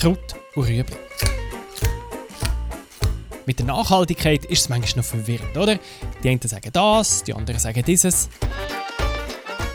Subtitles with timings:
[0.00, 0.96] Kraut und Rüebli.
[3.44, 5.78] Mit der Nachhaltigkeit ist es manchmal noch verwirrend, oder?
[6.22, 8.30] Die einen sagen das, die anderen sagen dieses.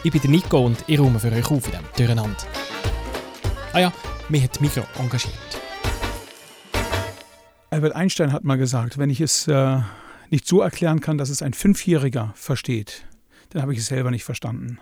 [0.04, 2.38] Ich bin der Nico und ich räume für euch auf in diesem Durcheinander.
[3.72, 3.94] Ah ja,
[4.30, 5.36] mich hat Mikro engagiert.
[7.70, 9.78] Albert Einstein hat mal gesagt, wenn ich es äh,
[10.32, 13.06] nicht so erklären kann, dass es ein Fünfjähriger versteht,
[13.52, 14.80] dann habe ich es selber nicht verstanden.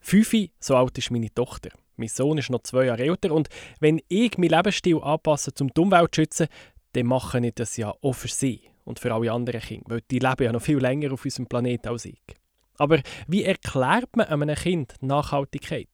[0.00, 1.68] Fünfi, so alt ist meine Tochter.
[1.96, 3.48] Mein Sohn ist noch zwei Jahre älter und
[3.80, 6.46] wenn ich meinen Lebensstil anpasse, um die Umwelt zu schützen,
[6.92, 10.18] dann mache ich das ja auch für sie und für alle anderen Kinder, weil die
[10.18, 12.22] leben ja noch viel länger auf unserem Planeten als ich.
[12.78, 15.88] Aber wie erklärt man einem Kind Nachhaltigkeit?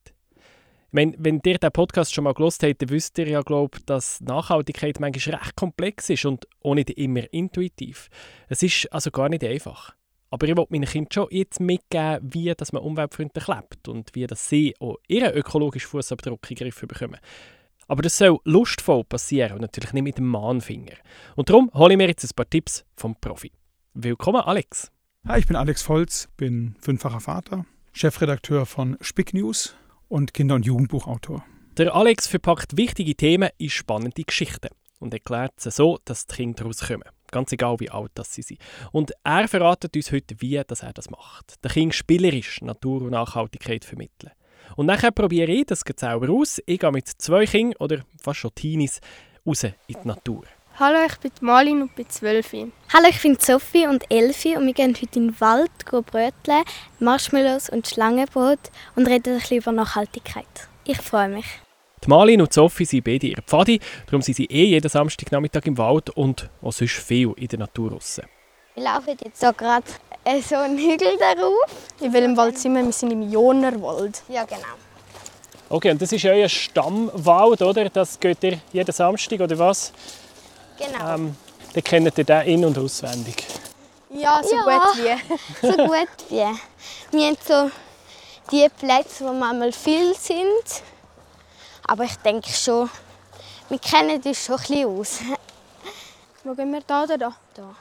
[0.95, 4.21] Meine, wenn ihr diesen Podcast schon mal gelost habt, dann wisst ihr ja, glaube dass
[4.21, 8.11] Nachhaltigkeit manchmal recht komplex ist und auch nicht immer intuitiv.
[8.49, 9.95] Es ist also gar nicht einfach.
[10.33, 14.27] Aber ich wollte meinen Kindern schon jetzt mitgeben, wie dass man umweltfreundlich lebt und wie
[14.27, 17.19] dass sie auch ihren ökologischen Fußabdruck in den Griff bekommen.
[17.87, 20.95] Aber das soll lustvoll passieren und natürlich nicht mit dem Mahnfinger.
[21.37, 23.53] Und darum hole ich mir jetzt ein paar Tipps vom Profi.
[23.93, 24.91] Willkommen, Alex.
[25.29, 29.77] Hi, ich bin Alex Volz, bin fünffacher Vater, Chefredakteur von Spick News
[30.09, 31.45] und Kinder- und Jugendbuchautor.
[31.77, 36.63] Der Alex verpackt wichtige Themen in spannende Geschichten und erklärt sie so, dass die Kinder
[36.63, 37.05] daraus kommen.
[37.33, 38.61] Ganz egal, wie alt das sie sind.
[38.93, 41.57] Und er verratet uns heute, wie dass er das macht.
[41.65, 44.31] Der Kind spielerisch Natur und Nachhaltigkeit vermitteln.
[44.77, 46.61] Und nachher probiere ich das selber aus.
[46.67, 49.01] Ich gehe mit zwei Kindern oder fast schon Teenies
[49.47, 50.45] raus in die Natur.
[50.79, 52.53] Hallo, ich bin Malin und bin 12.
[52.93, 56.65] Hallo, ich bin Sophie und Elfi und wir gehen heute in den Wald bröteln,
[56.99, 60.69] Marshmallows und Schlangenbrot und reden ein bisschen über Nachhaltigkeit.
[60.85, 61.47] Ich freue mich.
[62.05, 65.79] Die Malin und Sophie sind beide ihre Pfadi, darum sind sie eh jeden Samstagnachmittag im
[65.79, 68.21] Wald und auch sonst viel in der Natur raus.
[68.75, 69.85] Wir laufen jetzt so gerade
[70.25, 71.55] äh, so einen Hügel darauf.
[72.01, 72.85] In welchem Wald sind wir?
[72.85, 74.23] Wir sind im Jonerwald.
[74.29, 74.63] Ja, genau.
[75.69, 77.89] Okay, und das ist euer Stammwald, oder?
[77.89, 79.93] Das geht ihr jeden Samstag, oder was?
[80.79, 81.15] Genau.
[81.15, 81.37] Ähm,
[81.73, 83.45] dann kennt ihr den in- und auswendig.
[84.11, 84.63] Ja, so Ja.
[84.79, 85.67] gut wie.
[85.67, 87.17] so gut wie.
[87.17, 87.71] Wir haben so
[88.51, 90.83] die Plätze, wo manchmal viel sind.
[91.87, 92.89] Aber ich denke schon,
[93.69, 95.21] wir kennen uns schon ein bisschen aus.
[96.45, 97.37] Wo gehen wir da oder da?
[97.55, 97.75] Da.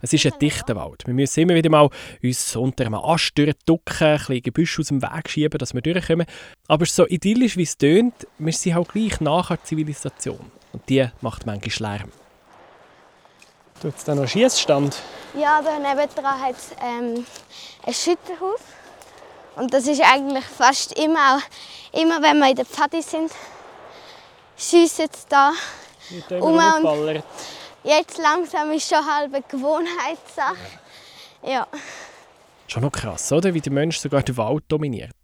[0.00, 1.06] Es ist ein dichter Wald.
[1.06, 1.90] Wir müssen immer wieder mal
[2.22, 6.26] uns unter einem Ast durchducken, ein bisschen Gebüsch aus dem Weg schieben, dass wir durchkommen.
[6.68, 10.50] Aber so idyllisch wie es tönt, wir sind halt gleich nach der Zivilisation.
[10.72, 12.12] Und die macht manchmal Lärm.
[13.80, 14.96] Tut es da noch einen Schiessstand?
[15.38, 17.24] Ja, da nebendran hat es ähm,
[17.86, 18.60] ein Schütterhaus.
[19.58, 23.32] Und das ist eigentlich fast immer, auch, immer wenn wir in der Pfadi sind,
[24.56, 25.52] schiessen sie da.
[26.40, 27.22] Um und-.
[27.82, 30.56] Jetzt langsam ist schon halb eine Gewohnheitssache.
[31.42, 31.66] Ja.
[32.66, 33.54] Schon noch krass, oder?
[33.54, 35.14] Wie der Mensch sogar den Wald dominiert.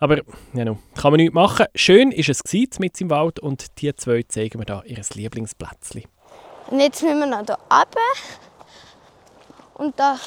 [0.00, 0.18] Aber,
[0.52, 1.66] ja, no, kann man nichts machen.
[1.74, 6.04] Schön war es gewesen, mit im Wald und die zwei zeigen mir da ihr Lieblingsplätzchen.
[6.68, 8.00] Und jetzt müssen wir noch hier runter.
[9.74, 10.18] Und da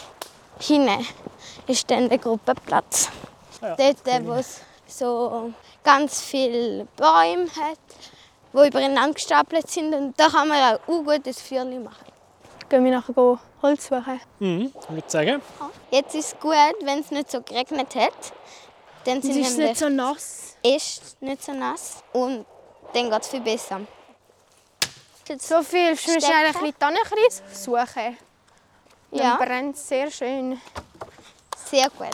[0.60, 1.06] hinten
[1.68, 3.10] ist dann der Gruppenplatz.
[3.66, 5.54] Ja, Dort, wo es so
[5.84, 7.80] ganz viele Bäume hat,
[8.54, 9.94] die übereinander gestapelt sind.
[9.94, 12.06] Und da kann man auch gut ein Feuerchen machen.
[12.70, 14.20] Gehen wir nachher go Holz suchen.
[14.40, 15.42] Mhm, ich würde sagen.
[15.92, 16.54] Jetzt ist es gut,
[16.84, 18.14] wenn es nicht so geregnet hat.
[19.06, 20.58] Dann Es sind ist nämlich nicht so nass.
[20.64, 22.04] ist nicht so nass.
[22.14, 22.46] Und
[22.94, 23.82] dann geht es viel besser.
[25.40, 28.18] So viel mir schnell ein bisschen Tannenkreis suchen.
[29.12, 30.60] Dann Ja, brennt es sehr schön.
[31.66, 32.10] sehr gut.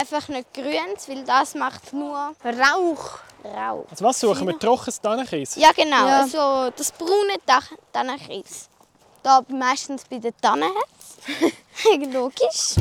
[0.00, 3.18] Einfach nicht grün, weil das macht nur Rauch.
[3.44, 3.86] Rauch.
[3.90, 4.58] Also was suchen wir?
[4.58, 5.56] Trockenes Tannenkies?
[5.56, 6.06] Ja, genau.
[6.06, 6.22] Ja.
[6.22, 7.36] Also das braune
[7.92, 8.68] Tannenkreis.
[9.22, 12.74] Da meistens bei den Tannen hat Logisch.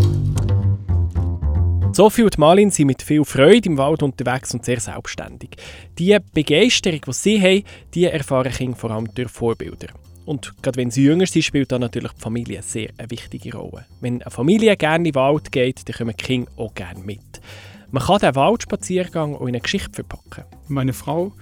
[1.91, 5.51] Sophie und Malin sind mit viel Freude im Wald unterwegs und sehr selbstständig.
[5.99, 7.63] Die Begeisterung, die sie haben,
[7.93, 9.89] die erfahren Kinder vor allem durch Vorbilder.
[10.25, 13.85] Und gerade wenn sie jünger sind, spielt da natürlich die Familie sehr eine wichtige Rolle.
[14.01, 17.41] Wenn eine Familie gerne in den Wald geht, dann kommen die Kinder auch gerne mit.
[17.91, 20.45] Man kann den Waldspaziergang auch in eine Geschichte verpacken.
[20.67, 21.33] Meine Frau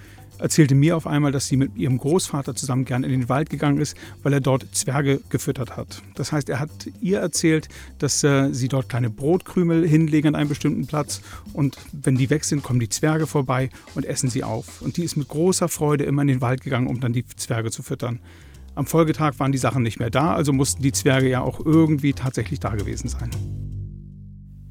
[0.42, 3.80] erzählte mir auf einmal, dass sie mit ihrem Großvater zusammen gern in den Wald gegangen
[3.80, 6.02] ist, weil er dort Zwerge gefüttert hat.
[6.14, 6.70] Das heißt, er hat
[7.00, 7.68] ihr erzählt,
[7.98, 12.44] dass äh, sie dort kleine Brotkrümel hinlegen an einem bestimmten Platz und wenn die weg
[12.44, 14.82] sind, kommen die Zwerge vorbei und essen sie auf.
[14.82, 17.70] Und die ist mit großer Freude immer in den Wald gegangen, um dann die Zwerge
[17.70, 18.18] zu füttern.
[18.74, 22.14] Am Folgetag waren die Sachen nicht mehr da, also mussten die Zwerge ja auch irgendwie
[22.14, 23.30] tatsächlich da gewesen sein.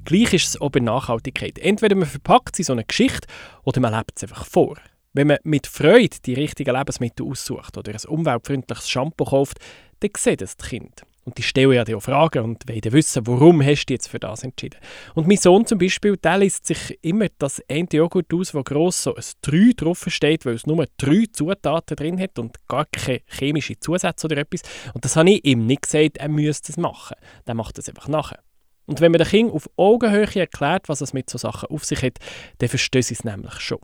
[0.06, 1.60] Gleich ist es auch bei Nachhaltigkeit.
[1.60, 3.28] Entweder man verpackt sie so eine Geschichte
[3.64, 4.78] oder man lebt es einfach vor.
[5.14, 9.60] Wenn man mit Freude die richtigen Lebensmittel aussucht oder ein umweltfreundliches Shampoo kauft,
[10.00, 11.04] dann sieht es das Kind.
[11.32, 14.44] Und die stellen ja auch Fragen und wollen wissen, warum hast du jetzt für das
[14.44, 14.78] entschieden.
[15.16, 19.04] Und mein Sohn zum Beispiel, der liest sich immer das eine Joghurt aus, wo gross
[19.04, 23.22] so ein 3 drauf steht, weil es nur drei Zutaten drin hat und gar keine
[23.28, 24.64] chemischen Zusätze oder etwas.
[24.94, 27.16] Und das habe ich ihm nicht gesagt, er müsste es machen.
[27.48, 28.44] Der macht es einfach nachher.
[28.88, 32.04] Und wenn man den Kind auf Augenhöhe erklärt, was es mit so Sachen auf sich
[32.04, 32.18] hat,
[32.58, 33.80] dann verstehen sie es nämlich schon.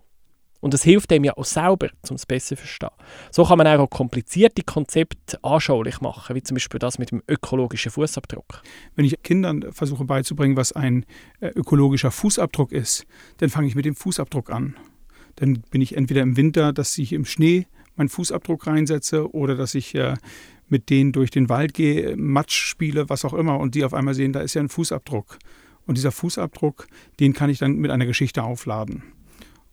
[0.67, 2.89] Und es hilft dem ja auch selber, um es besser zu verstehen.
[3.31, 7.89] So kann man auch komplizierte Konzepte anschaulich machen, wie zum Beispiel das mit dem ökologischen
[7.89, 8.61] Fußabdruck.
[8.93, 11.05] Wenn ich Kindern versuche beizubringen, was ein
[11.39, 13.05] äh, ökologischer Fußabdruck ist,
[13.37, 14.75] dann fange ich mit dem Fußabdruck an.
[15.37, 17.65] Dann bin ich entweder im Winter, dass ich im Schnee
[17.95, 20.15] meinen Fußabdruck reinsetze oder dass ich äh,
[20.67, 24.15] mit denen durch den Wald gehe, Matsch spiele, was auch immer, und die auf einmal
[24.15, 25.39] sehen, da ist ja ein Fußabdruck.
[25.85, 26.87] Und dieser Fußabdruck,
[27.21, 29.03] den kann ich dann mit einer Geschichte aufladen.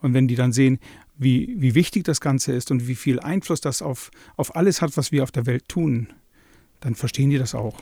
[0.04, 0.80] Und wenn die dann sehen,
[1.16, 4.94] wie, wie wichtig das Ganze ist und wie viel Einfluss das auf, auf alles hat,
[4.98, 6.12] was wir auf der Welt tun,
[6.80, 7.74] dann verstehen die das auch.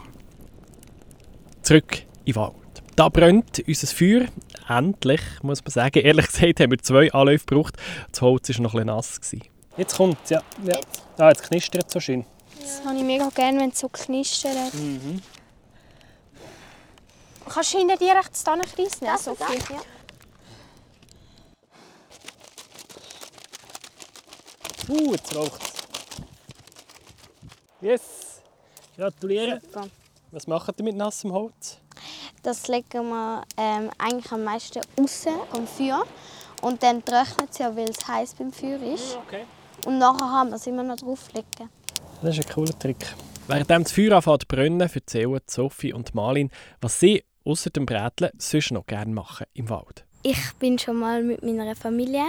[1.62, 2.54] Zurück in den Wald.
[2.94, 4.26] Da brennt unser Feuer.
[4.68, 5.98] Endlich, muss man sagen.
[5.98, 7.76] Ehrlich gesagt haben wir zwei Anläufe gebraucht.
[8.12, 9.20] Das Holz war noch ein bisschen nass.
[9.20, 9.42] Gewesen.
[9.76, 10.42] Jetzt kommt es, ja.
[10.64, 10.78] ja.
[11.18, 12.24] Ah, jetzt knistert es so schön.
[12.60, 14.74] Das habe ich mega gerne, wenn es so knistert.
[14.74, 15.20] Mhm.
[17.48, 18.62] Kannst du hinter dir rechts nehmen,
[19.00, 19.58] Das, Sophie?
[19.58, 19.80] das, ja.
[24.88, 25.72] Uh, jetzt raucht es.
[27.80, 28.00] Yes!
[28.96, 29.60] Gratuliere.
[29.60, 29.88] Super.
[30.30, 31.78] Was macht ihr mit nassem Holz?
[32.42, 36.04] Das legen wir ähm, eigentlich am meisten raus am Feuer.
[36.62, 39.16] Und dann trocknet es ja, weil es heiß beim Feuer ist.
[39.26, 39.44] Okay.
[39.86, 41.68] Und nachher haben wir es immer noch drauflegen.
[42.22, 43.14] Das ist ein cooler Trick.
[43.48, 46.50] Während das Feuer anfängt zu brennen, erzählen Sophie und Malin,
[46.80, 50.04] was sie außer dem Bräteln sonst noch gerne machen im Wald.
[50.22, 52.24] Ich bin schon mal mit meiner Familie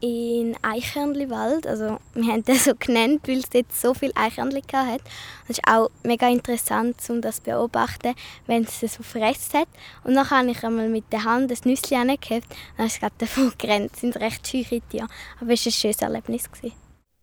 [0.00, 1.66] in Eichhörnliwald.
[1.66, 5.00] Also wir haben das so genannt, weil es dort so viele Eichhörnchen hat.
[5.46, 8.14] Das ist auch mega interessant, um das zu beobachten,
[8.46, 9.68] wenn es so verreist hat.
[10.04, 12.46] Und dann habe ich einmal mit der Hand das Nüssli angehabt.
[12.76, 13.92] Dann ist es gerade davon gerannt.
[13.92, 15.06] Das sind recht scheue Tiere.
[15.40, 16.50] Aber es war ein schönes Erlebnis.
[16.50, 16.74] Gewesen.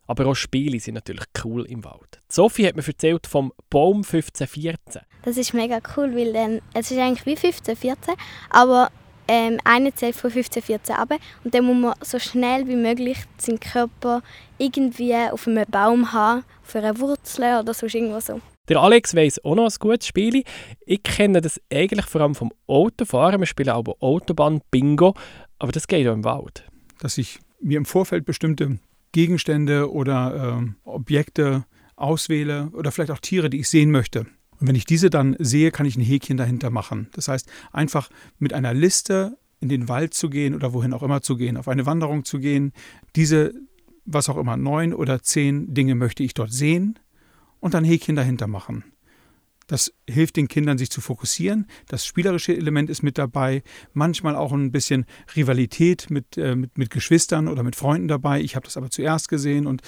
[0.08, 2.22] Aber auch Spiele sind natürlich cool im Wald.
[2.30, 5.02] Sophie hat mir erzählt vom Baum 1514.
[5.24, 8.14] Das ist mega cool, weil dann, es ist eigentlich wie 15, 14,
[8.50, 8.90] aber
[9.28, 11.12] ähm, einer zählt von 15, 14 ab
[11.44, 14.22] und dann muss man so schnell wie möglich seinen Körper
[14.58, 18.42] irgendwie auf einem Baum haben, auf einer Wurzel oder sonst irgendwo so.
[18.68, 20.44] Der Alex weiss auch noch ein gutes Spiel.
[20.86, 23.40] Ich kenne das eigentlich vor allem vom Autofahren.
[23.40, 25.14] Wir spielen aber Autobahn-Bingo,
[25.60, 26.66] aber das geht auch im Wald.
[27.00, 28.80] Dass ich mir im Vorfeld bestimmte
[29.14, 31.66] Gegenstände oder ähm, Objekte
[31.96, 34.26] auswähle oder vielleicht auch Tiere, die ich sehen möchte.
[34.60, 37.10] Und wenn ich diese dann sehe, kann ich ein Häkchen dahinter machen.
[37.14, 38.10] Das heißt, einfach
[38.40, 41.68] mit einer Liste in den Wald zu gehen oder wohin auch immer zu gehen, auf
[41.68, 42.74] eine Wanderung zu gehen,
[43.16, 43.54] diese,
[44.06, 47.00] was auch immer, neun oder zehn Dinge möchte ich dort sehen
[47.60, 48.84] und dann Häkchen dahinter machen.
[49.68, 51.68] Das hilft den Kindern, sich zu fokussieren.
[51.88, 53.64] Das spielerische Element ist mit dabei.
[53.94, 55.06] Manchmal auch ein bisschen
[55.36, 58.40] Rivalität mit, äh, mit, mit Geschwistern oder mit Freunden dabei.
[58.40, 59.82] Ich habe das aber zuerst gesehen und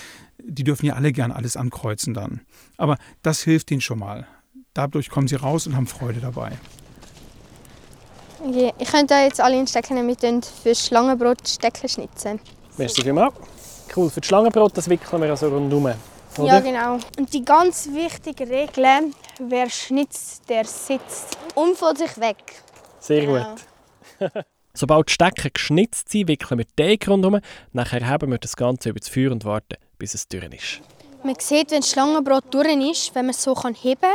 [0.44, 2.42] die dürfen ja alle gern alles ankreuzen dann.
[2.76, 4.28] Aber das hilft ihnen schon mal.
[4.74, 6.52] Dadurch kommen sie raus und haben Freude dabei.
[8.42, 8.74] Okay.
[8.78, 12.40] Ich könnte euch jetzt alle einstecken, wir tun für Schlangenbrot Steckchen schnitzen.
[12.78, 13.34] Merci vielmals.
[13.96, 15.86] Cool, für das Schlangenbrot das wickeln wir also rundum.
[15.86, 15.98] Oder?
[16.46, 17.00] Ja, genau.
[17.18, 21.38] Und die ganz wichtige Regel, wer schnitzt, der sitzt.
[21.56, 22.38] Und von sich weg.
[23.00, 23.56] Sehr Genau.
[24.20, 24.32] gut.
[24.74, 27.40] Sobald die Stecken geschnitzt sind, wickeln wir den Teig rundum.
[27.74, 30.82] Nachher haben wir das Ganze über das Feuer und warten, bis es durch ist.
[31.24, 34.12] Man sieht, wenn das Schlangenbrot durch ist, wenn man es so kann heben kann,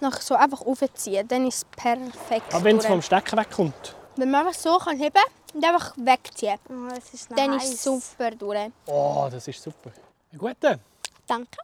[0.00, 2.52] nachher so einfach aufziehen, dann ist es perfekt.
[2.54, 3.94] Aber wenn es vom Stecken wegkommt.
[4.16, 5.22] Wenn man einfach so kann heben
[5.54, 7.64] und einfach wegziehen, Oh, ist dann nice.
[7.64, 8.70] ist es super durch.
[8.86, 9.90] Oh, das ist super.
[10.60, 10.80] Dann.
[11.26, 11.58] Danke.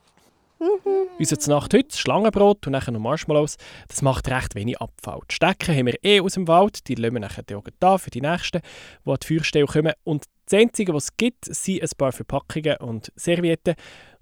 [1.19, 3.57] Unser Nacht heute, das Schlangenbrot und nachher noch Marshmallows,
[3.89, 5.21] das macht recht wenig Abfall.
[5.31, 8.09] Die Stecken haben wir eh aus dem Wald, die lassen wir nachher auch da für
[8.11, 8.63] die Nächsten,
[9.05, 9.93] die an die Feuerstelle kommen.
[10.05, 13.75] Und das Einzige, was es gibt, sind ein paar Verpackungen und Servietten.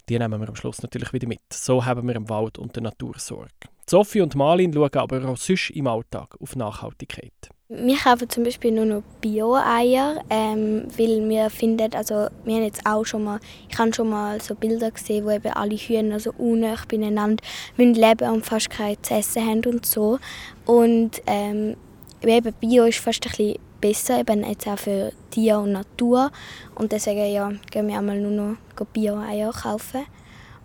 [0.09, 1.41] Die nehmen wir am Schluss natürlich wieder mit.
[1.53, 3.51] So haben wir im Wald und der Natur Sorge.
[3.89, 7.33] Sophie und Malin schauen aber auch sonst im Alltag auf Nachhaltigkeit.
[7.69, 12.85] Wir kaufen zum Beispiel nur noch Bio-Eier, ähm, weil wir finden, also wir haben jetzt
[12.87, 16.33] auch schon mal, ich habe schon mal so Bilder gesehen, wo eben alle Hühner so
[16.37, 17.43] unnah beieinander
[17.77, 20.19] müssen leben und fast kein zu essen haben und so.
[20.67, 21.77] Und ähm,
[22.23, 26.31] eben Bio ist fast ein bisschen besser, eben jetzt auch für Tier und Natur.
[26.75, 30.05] Und deswegen ja, gehen wir einmal nur noch Bio-Eier kaufen.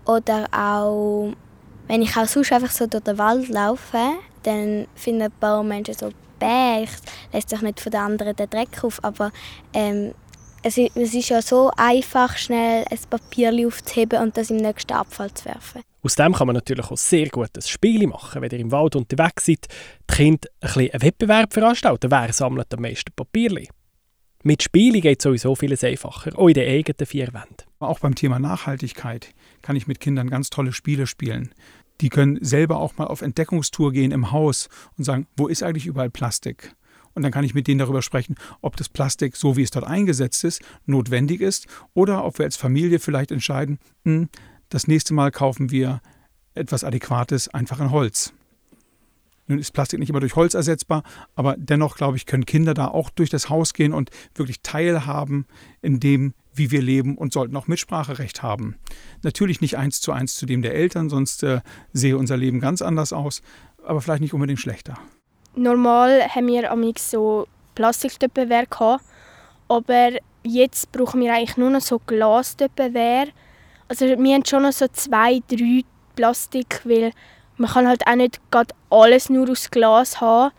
[0.06, 1.34] Oder auch,
[1.90, 5.96] wenn ich auch sonst einfach so durch den Wald laufe, dann finden ein paar Menschen
[5.96, 6.90] so, bäh, ich
[7.34, 9.04] lässt sich nicht von den anderen den Dreck auf.
[9.04, 9.32] Aber
[9.74, 10.14] ähm,
[10.64, 14.94] es, i- es ist ja so einfach, schnell ein Papier aufzuheben und das im nächsten
[14.94, 15.82] Abfall zu werfen.
[16.02, 18.96] Aus dem kann man natürlich auch sehr gut ein Spiel machen, wenn ihr im Wald
[18.96, 19.68] unterwegs seid,
[20.10, 23.68] die Kinder ein bisschen einen Wettbewerb veranstalten, wer sammelt am meisten Papierli.
[24.44, 27.66] Mit Spielen geht sowieso vieles einfacher, auch in den eigenen vier Wänden.
[27.80, 29.32] Auch beim Thema Nachhaltigkeit
[29.62, 31.54] kann ich mit Kindern ganz tolle Spiele spielen.
[32.02, 35.86] Die können selber auch mal auf Entdeckungstour gehen im Haus und sagen, wo ist eigentlich
[35.86, 36.76] überall Plastik?
[37.14, 39.86] Und dann kann ich mit denen darüber sprechen, ob das Plastik, so wie es dort
[39.86, 44.30] eingesetzt ist, notwendig ist oder ob wir als Familie vielleicht entscheiden, hm,
[44.70, 46.02] das nächste Mal kaufen wir
[46.54, 48.34] etwas Adäquates einfach in Holz.
[49.50, 51.04] Nun ist Plastik nicht immer durch Holz ersetzbar,
[51.36, 55.48] aber dennoch, glaube ich, können Kinder da auch durch das Haus gehen und wirklich teilhaben
[55.82, 58.76] in dem, wie wir leben und sollten auch Mitspracherecht haben.
[59.24, 61.62] Natürlich nicht eins zu eins zu dem der Eltern, sonst äh,
[61.94, 63.42] sehe unser Leben ganz anders aus,
[63.84, 65.00] aber vielleicht nicht unbedingt schlechter.
[65.56, 68.68] Normal haben wir am so Plastiktöpfewehr
[69.68, 70.12] aber
[70.44, 73.28] jetzt brauchen wir eigentlich nur noch so Glastöpfewehr.
[73.88, 75.82] Also wir haben schon noch so zwei, drei
[76.16, 77.14] Plastik, weil
[77.60, 78.40] man kann halt auch nicht
[78.90, 80.52] alles nur aus Glas haben.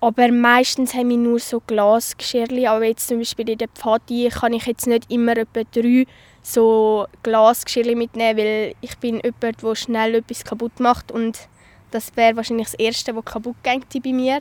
[0.00, 2.66] Aber meistens haben wir nur so Glasgeschirrchen.
[2.66, 6.06] Aber jetzt zum Beispiel in der Pfadi kann ich jetzt nicht immer etwa drei
[6.42, 11.48] so Glasgeschirrchen mitnehmen, weil ich bin jemand, der schnell etwas kaputt macht und
[11.90, 14.40] das wäre wahrscheinlich das Erste, was kaputt geht bei mir.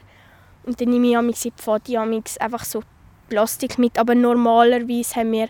[0.63, 2.83] Und dann nehme ich in die Pfadi einfach so
[3.29, 3.97] Plastik mit.
[3.97, 5.47] Aber normalerweise haben wir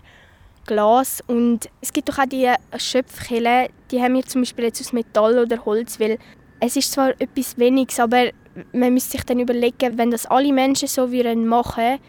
[0.68, 1.24] Glas.
[1.26, 5.66] Und es gibt auch die Schöpfkelle, die haben wir zum Beispiel jetzt aus Metall oder
[5.66, 6.20] Holz, weil
[6.60, 8.32] es ist zwar etwas Weniges, aber
[8.74, 12.00] man müsste sich dann überlegen, wenn das alle Menschen so würden machen,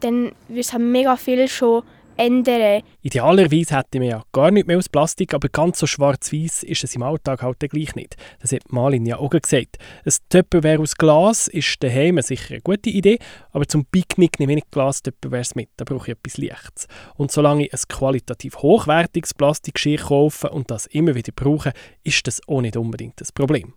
[0.00, 1.82] dann würde es mega viel schon
[2.20, 2.82] ändern.
[3.02, 6.94] Idealerweise hätten wir ja gar nicht mehr aus Plastik, aber ganz so schwarz-weiß ist es
[6.94, 8.16] im Alltag halt gleich nicht.
[8.40, 9.78] Das hat Malin ja auch gesagt.
[10.04, 13.18] Ein Töpperware aus Glas ist daheim sicher eine gute Idee,
[13.52, 16.88] aber zum Picknick nehme ich nicht Glas-Töpperwares mit, da brauche ich etwas Leichtes.
[17.16, 21.72] Und solange ich ein qualitativ hochwertiges Plastikgeschirr kaufe und das immer wieder brauche,
[22.04, 23.72] ist das auch nicht unbedingt das Problem.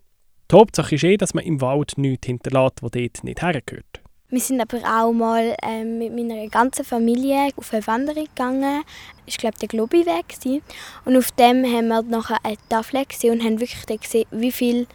[0.51, 4.03] Die Hauptsache ist eh, dass man im Wald nichts hinterlässt, wo dort nicht hergehört.
[4.29, 8.81] Wir sind aber auch mal ähm, mit meiner ganzen Familie auf eine Wanderung gegangen.
[9.27, 10.63] Ich glaube, der Globi-Weg.
[11.05, 14.87] Und auf dem haben wir nachher eine Tafel gesehen und haben wirklich gesehen, wie viel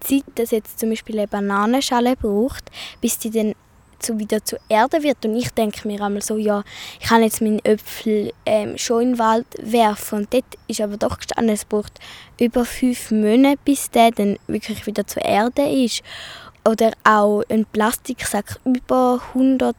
[0.00, 2.70] Zeit das jetzt zum Beispiel eine Bananenschale braucht,
[3.02, 3.54] bis die dann
[3.98, 5.24] zu, wieder zur Erde wird.
[5.24, 6.62] Und ich denke mir einmal so, ja,
[7.00, 10.20] ich kann jetzt meinen Äpfel ähm, schon in den Wald werfen.
[10.20, 11.98] Und dort ist aber doch gestanden, es braucht
[12.40, 16.02] über fünf Monate, bis der dann wirklich wieder zur Erde ist
[16.64, 19.74] oder auch ein Plastiksack über 100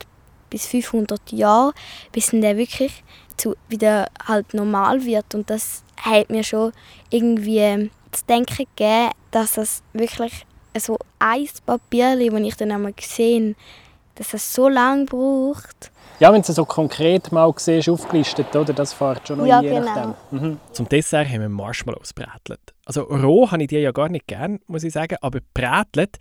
[0.50, 1.74] bis 500 Jahre,
[2.12, 3.04] bis der wirklich
[3.38, 5.36] zu, wieder halt normal wird.
[5.36, 6.74] Und das hat mir schon
[7.10, 10.46] irgendwie zu denken gegeben, dass es wirklich
[10.78, 13.56] so ein Papier, das ich dann einmal gesehen
[14.20, 15.92] dass es so lange braucht.
[16.20, 18.74] Ja, wenn du es so konkret mal siehst, aufgelistet, oder?
[18.74, 20.16] das fährt schon noch ja, je genau.
[20.32, 20.60] Mhm.
[20.74, 22.60] Zum Dessert haben wir Marshmallows brätelt.
[22.86, 26.18] Also roh habe ich die ja gar nicht gern, muss ich sagen, aber brätelt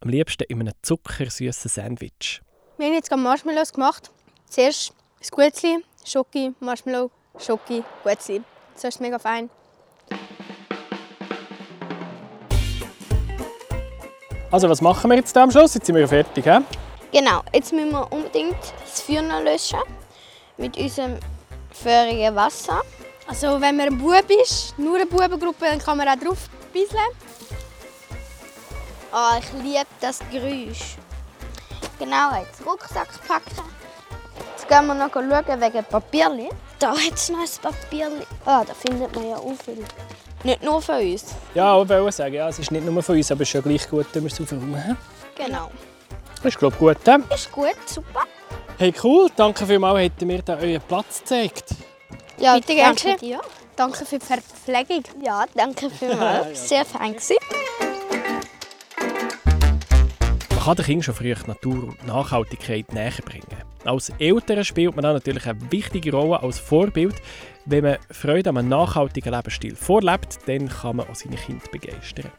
[0.00, 2.42] am liebsten in einem zuckersüßen Sandwich.
[2.78, 4.10] Wir haben jetzt gerade Marshmallows gemacht.
[4.50, 8.42] Zuerst das Gutzli, Schoki, Marshmallow, Schoki, Gutzli.
[8.74, 9.48] Das ist mega fein.
[14.50, 15.74] Also was machen wir jetzt am Schluss?
[15.74, 16.58] Jetzt sind wir ja fertig, he?
[17.12, 19.80] Genau, jetzt müssen wir unbedingt das Feuer noch löschen
[20.56, 21.18] mit unserem
[21.72, 22.82] feurigen Wasser.
[23.26, 27.00] Also wenn man ein Bub ist, nur eine Bubengruppe, dann kann man auch drauf bisseln.
[29.12, 30.96] Oh, ich liebe das Geräusch.
[31.98, 33.64] Genau, jetzt Rucksack packen.
[34.52, 36.50] Jetzt gehen wir noch schauen wegen Papierli.
[36.78, 38.26] Da hat es noch ein Papierli.
[38.44, 39.84] Ah, da findet man ja auch viel.
[40.44, 41.34] Nicht nur von uns.
[41.54, 43.60] Ja, ich wollte sagen, ja, es ist nicht nur von uns, aber es ist ja
[43.60, 44.96] gleich gut, wenn wir es aufräumen.
[45.34, 45.70] Genau.
[46.46, 46.98] Das ist, glaube ich, gut.
[47.04, 47.34] He?
[47.34, 48.20] Ist gut, super.
[48.78, 49.28] Hey, cool.
[49.34, 51.74] Danke vielmals, habt ihr mir da euren Platz gezeigt.
[52.38, 53.40] Ja, Bitte danke dir.
[53.74, 55.02] Danke für die Verpflegung.
[55.24, 56.68] Ja, danke vielmals.
[56.68, 57.34] Sehr fein gewesen.
[60.48, 63.46] kann den Kindern schon früh Natur und Nachhaltigkeit näher bringen.
[63.84, 67.16] Als Eltern spielt man dann natürlich eine wichtige Rolle als Vorbild.
[67.64, 72.30] Wenn man Freude an einem nachhaltigen Lebensstil vorlebt, dann kann man auch seine Kinder begeistern.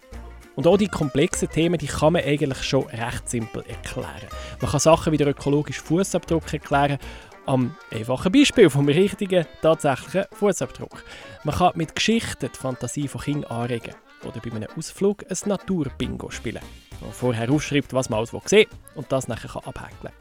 [0.57, 4.27] Und auch die komplexen Themen, die kann man eigentlich schon recht simpel erklären.
[4.59, 6.97] Man kann Sachen wie den ökologischen Fußabdruck erklären,
[7.45, 11.03] am einfachen Beispiel vom richtigen, tatsächlichen Fußabdruck.
[11.43, 16.31] Man kann mit Geschichten die Fantasie von Kindern anregen oder bei einem Ausflug ein Naturbingo
[16.31, 16.63] spielen
[16.99, 20.11] der vorher aufschreibt, was man alles sehen und das nachher kann.